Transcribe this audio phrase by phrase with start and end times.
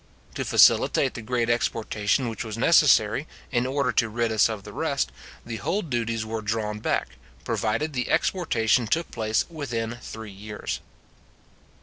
[0.33, 4.73] To facilitate the great exportation which was necessary, in order to rid us of the
[4.73, 5.11] rest,
[5.45, 10.79] the whole duties were drawn back, provided the exportation took place within three years.